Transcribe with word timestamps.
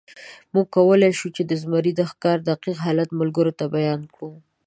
موږ 0.53 0.67
کولی 0.75 1.11
شو، 1.19 1.27
چې 1.35 1.41
د 1.45 1.51
زمري 1.61 1.91
د 1.95 2.01
ښکار 2.11 2.37
دقیق 2.49 2.77
حالت 2.85 3.09
ملګرو 3.19 3.53
ته 3.59 3.65
بیان 3.75 4.01
کړو. 4.13 4.31